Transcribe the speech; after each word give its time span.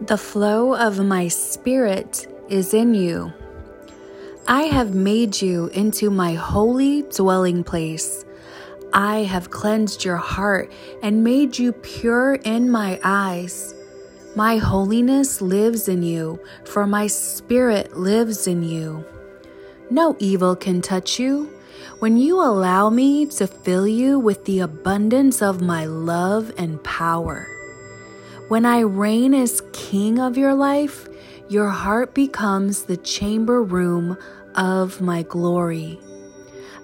The 0.00 0.16
flow 0.16 0.74
of 0.74 1.04
my 1.04 1.26
spirit 1.26 2.32
is 2.48 2.72
in 2.72 2.94
you. 2.94 3.32
I 4.46 4.62
have 4.62 4.94
made 4.94 5.42
you 5.42 5.66
into 5.74 6.08
my 6.08 6.34
holy 6.34 7.02
dwelling 7.02 7.64
place. 7.64 8.24
I 8.92 9.24
have 9.24 9.50
cleansed 9.50 10.04
your 10.04 10.16
heart 10.16 10.72
and 11.02 11.24
made 11.24 11.58
you 11.58 11.72
pure 11.72 12.34
in 12.36 12.70
my 12.70 13.00
eyes. 13.02 13.74
My 14.36 14.58
holiness 14.58 15.40
lives 15.40 15.88
in 15.88 16.04
you, 16.04 16.38
for 16.64 16.86
my 16.86 17.08
spirit 17.08 17.96
lives 17.96 18.46
in 18.46 18.62
you. 18.62 19.04
No 19.90 20.16
evil 20.20 20.54
can 20.54 20.80
touch 20.80 21.18
you 21.18 21.52
when 21.98 22.16
you 22.16 22.40
allow 22.40 22.88
me 22.88 23.26
to 23.26 23.48
fill 23.48 23.88
you 23.88 24.20
with 24.20 24.44
the 24.44 24.60
abundance 24.60 25.42
of 25.42 25.60
my 25.60 25.86
love 25.86 26.52
and 26.56 26.82
power. 26.84 27.48
When 28.48 28.64
I 28.64 28.80
reign 28.80 29.34
as 29.34 29.62
king 29.74 30.18
of 30.18 30.38
your 30.38 30.54
life, 30.54 31.06
your 31.50 31.68
heart 31.68 32.14
becomes 32.14 32.84
the 32.84 32.96
chamber 32.96 33.62
room 33.62 34.16
of 34.54 35.02
my 35.02 35.22
glory. 35.22 36.00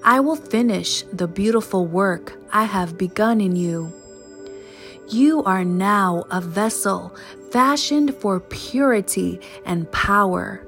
I 0.02 0.20
will 0.20 0.36
finish 0.36 1.04
the 1.10 1.26
beautiful 1.26 1.86
work 1.86 2.34
I 2.52 2.64
have 2.64 2.98
begun 2.98 3.40
in 3.40 3.56
you. 3.56 3.94
You 5.08 5.42
are 5.44 5.64
now 5.64 6.24
a 6.30 6.42
vessel 6.42 7.16
fashioned 7.50 8.14
for 8.16 8.40
purity 8.40 9.40
and 9.64 9.90
power. 9.90 10.66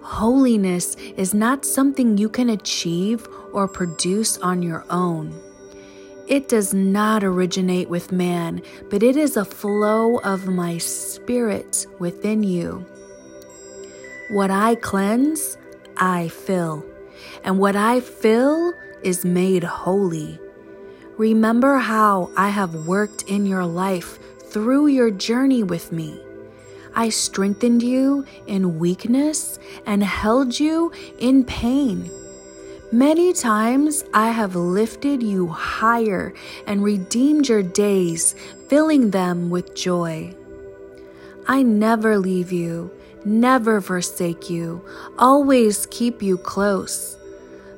Holiness 0.00 0.94
is 1.18 1.34
not 1.34 1.66
something 1.66 2.16
you 2.16 2.30
can 2.30 2.48
achieve 2.48 3.28
or 3.52 3.68
produce 3.68 4.38
on 4.38 4.62
your 4.62 4.86
own. 4.88 5.38
It 6.28 6.48
does 6.48 6.72
not 6.72 7.24
originate 7.24 7.88
with 7.88 8.12
man, 8.12 8.62
but 8.90 9.02
it 9.02 9.16
is 9.16 9.36
a 9.36 9.44
flow 9.44 10.18
of 10.18 10.46
my 10.46 10.78
spirit 10.78 11.86
within 11.98 12.42
you. 12.42 12.86
What 14.30 14.50
I 14.50 14.76
cleanse, 14.76 15.58
I 15.96 16.28
fill, 16.28 16.84
and 17.44 17.58
what 17.58 17.76
I 17.76 18.00
fill 18.00 18.72
is 19.02 19.24
made 19.24 19.64
holy. 19.64 20.38
Remember 21.18 21.78
how 21.78 22.30
I 22.36 22.48
have 22.48 22.86
worked 22.86 23.24
in 23.24 23.44
your 23.44 23.66
life 23.66 24.18
through 24.50 24.86
your 24.86 25.10
journey 25.10 25.62
with 25.62 25.92
me. 25.92 26.20
I 26.94 27.08
strengthened 27.08 27.82
you 27.82 28.24
in 28.46 28.78
weakness 28.78 29.58
and 29.86 30.04
held 30.04 30.58
you 30.58 30.92
in 31.18 31.44
pain. 31.44 32.10
Many 32.92 33.32
times 33.32 34.04
I 34.12 34.32
have 34.32 34.54
lifted 34.54 35.22
you 35.22 35.48
higher 35.48 36.34
and 36.66 36.84
redeemed 36.84 37.48
your 37.48 37.62
days, 37.62 38.34
filling 38.68 39.12
them 39.12 39.48
with 39.48 39.74
joy. 39.74 40.36
I 41.48 41.62
never 41.62 42.18
leave 42.18 42.52
you, 42.52 42.90
never 43.24 43.80
forsake 43.80 44.50
you, 44.50 44.84
always 45.18 45.86
keep 45.86 46.20
you 46.20 46.36
close. 46.36 47.16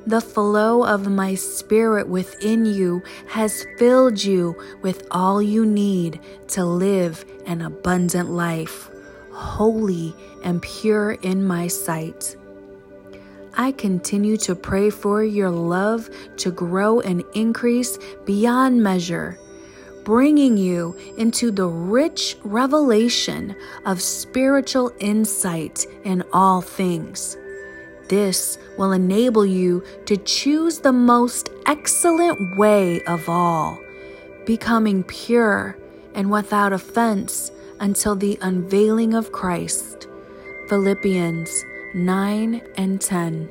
The 0.05 0.19
flow 0.19 0.83
of 0.83 1.09
my 1.09 1.35
spirit 1.35 2.09
within 2.09 2.65
you 2.65 3.01
has 3.29 3.65
filled 3.77 4.21
you 4.21 4.61
with 4.81 5.07
all 5.11 5.41
you 5.41 5.65
need 5.65 6.19
to 6.49 6.65
live 6.65 7.23
an 7.45 7.61
abundant 7.61 8.31
life, 8.31 8.89
holy 9.31 10.13
and 10.43 10.61
pure 10.61 11.11
in 11.11 11.47
my 11.47 11.67
sight. 11.67 12.35
I 13.57 13.71
continue 13.71 14.35
to 14.37 14.55
pray 14.55 14.89
for 14.89 15.23
your 15.23 15.49
love 15.49 16.09
to 16.37 16.51
grow 16.51 16.99
and 16.99 17.23
increase 17.33 17.97
beyond 18.25 18.83
measure, 18.83 19.39
bringing 20.03 20.57
you 20.57 20.95
into 21.17 21.51
the 21.51 21.67
rich 21.67 22.37
revelation 22.43 23.55
of 23.85 24.01
spiritual 24.01 24.91
insight 24.99 25.85
in 26.03 26.23
all 26.33 26.61
things. 26.61 27.37
This 28.09 28.57
will 28.77 28.91
enable 28.91 29.45
you 29.45 29.83
to 30.05 30.17
choose 30.17 30.79
the 30.79 30.93
most 30.93 31.49
excellent 31.65 32.57
way 32.57 33.01
of 33.05 33.29
all, 33.29 33.79
becoming 34.45 35.03
pure 35.03 35.77
and 36.13 36.29
without 36.29 36.73
offense 36.73 37.51
until 37.79 38.15
the 38.15 38.37
unveiling 38.41 39.13
of 39.13 39.31
Christ. 39.31 40.07
Philippians 40.67 41.63
9 41.95 42.61
and 42.75 42.99
10. 42.99 43.49